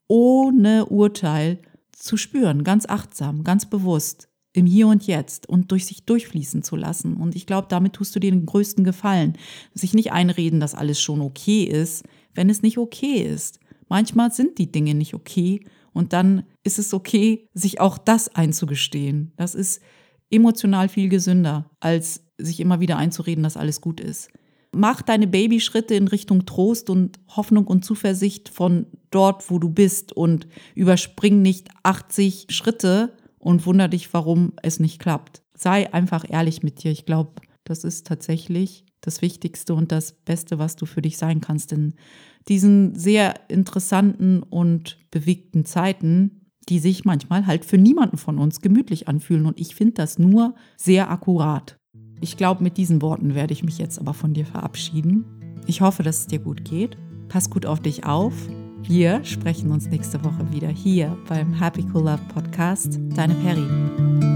ohne 0.07 0.85
Urteil 0.87 1.59
zu 1.91 2.17
spüren, 2.17 2.63
ganz 2.63 2.87
achtsam, 2.87 3.43
ganz 3.43 3.69
bewusst, 3.69 4.27
im 4.53 4.65
Hier 4.65 4.87
und 4.87 5.05
Jetzt 5.05 5.47
und 5.49 5.71
durch 5.71 5.85
sich 5.85 6.05
durchfließen 6.05 6.63
zu 6.63 6.75
lassen. 6.75 7.17
Und 7.17 7.35
ich 7.35 7.45
glaube, 7.45 7.67
damit 7.69 7.93
tust 7.93 8.15
du 8.15 8.19
dir 8.19 8.31
den 8.31 8.45
größten 8.45 8.83
Gefallen. 8.83 9.37
Sich 9.73 9.93
nicht 9.93 10.11
einreden, 10.11 10.59
dass 10.59 10.75
alles 10.75 11.01
schon 11.01 11.21
okay 11.21 11.63
ist, 11.63 12.05
wenn 12.33 12.49
es 12.49 12.61
nicht 12.61 12.77
okay 12.77 13.21
ist. 13.21 13.59
Manchmal 13.87 14.31
sind 14.31 14.57
die 14.57 14.71
Dinge 14.71 14.95
nicht 14.95 15.13
okay 15.13 15.65
und 15.93 16.13
dann 16.13 16.43
ist 16.63 16.79
es 16.79 16.93
okay, 16.93 17.47
sich 17.53 17.79
auch 17.79 17.97
das 17.97 18.33
einzugestehen. 18.33 19.33
Das 19.37 19.55
ist 19.55 19.81
emotional 20.29 20.89
viel 20.89 21.09
gesünder, 21.09 21.69
als 21.79 22.24
sich 22.37 22.59
immer 22.59 22.79
wieder 22.79 22.97
einzureden, 22.97 23.43
dass 23.43 23.57
alles 23.57 23.81
gut 23.81 23.99
ist. 23.99 24.29
Mach 24.71 25.01
deine 25.01 25.27
Babyschritte 25.27 25.95
in 25.95 26.07
Richtung 26.07 26.45
Trost 26.45 26.89
und 26.89 27.19
Hoffnung 27.29 27.65
und 27.67 27.85
Zuversicht 27.85 28.49
von 28.49 28.87
dort, 29.09 29.49
wo 29.49 29.57
du 29.57 29.69
bist 29.69 30.11
und 30.11 30.47
überspring 30.73 31.41
nicht 31.41 31.69
80 31.83 32.47
Schritte 32.49 33.13
und 33.39 33.65
wunder 33.65 33.87
dich, 33.87 34.13
warum 34.13 34.53
es 34.63 34.79
nicht 34.79 34.99
klappt. 34.99 35.43
Sei 35.53 35.93
einfach 35.93 36.25
ehrlich 36.27 36.61
mit 36.61 36.83
dir. 36.83 36.91
Ich 36.91 37.05
glaube, 37.05 37.41
das 37.63 37.83
ist 37.85 38.05
tatsächlich 38.05 38.85
das 39.01 39.21
Wichtigste 39.21 39.73
und 39.73 39.91
das 39.91 40.11
Beste, 40.11 40.59
was 40.59 40.75
du 40.75 40.85
für 40.85 41.01
dich 41.01 41.17
sein 41.17 41.39
kannst 41.39 41.71
in 41.71 41.93
diesen 42.47 42.95
sehr 42.95 43.49
interessanten 43.49 44.43
und 44.43 44.97
bewegten 45.11 45.65
Zeiten, 45.65 46.41
die 46.69 46.79
sich 46.79 47.05
manchmal 47.05 47.47
halt 47.47 47.65
für 47.65 47.77
niemanden 47.77 48.17
von 48.17 48.39
uns 48.39 48.61
gemütlich 48.61 49.07
anfühlen. 49.07 49.45
Und 49.45 49.59
ich 49.59 49.75
finde 49.75 49.93
das 49.93 50.17
nur 50.19 50.55
sehr 50.77 51.09
akkurat. 51.09 51.77
Ich 52.21 52.37
glaube, 52.37 52.63
mit 52.63 52.77
diesen 52.77 53.01
Worten 53.01 53.35
werde 53.35 53.53
ich 53.53 53.63
mich 53.63 53.77
jetzt 53.77 53.99
aber 53.99 54.13
von 54.13 54.33
dir 54.33 54.45
verabschieden. 54.45 55.25
Ich 55.67 55.81
hoffe, 55.81 56.03
dass 56.03 56.19
es 56.19 56.27
dir 56.27 56.39
gut 56.39 56.65
geht. 56.65 56.97
Pass 57.27 57.49
gut 57.49 57.65
auf 57.65 57.79
dich 57.79 58.05
auf. 58.05 58.33
Wir 58.83 59.23
sprechen 59.23 59.71
uns 59.71 59.87
nächste 59.87 60.23
Woche 60.23 60.51
wieder 60.51 60.69
hier 60.69 61.17
beim 61.27 61.53
Happy 61.53 61.85
Cool 61.93 62.03
Love 62.03 62.21
Podcast. 62.33 62.99
Deine 63.15 63.33
Perry. 63.35 64.34